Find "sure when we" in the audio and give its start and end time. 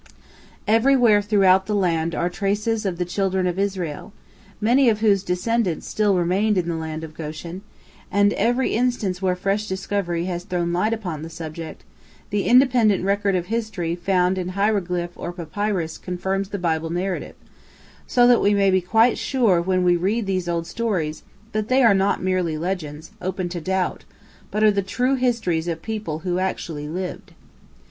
19.19-19.97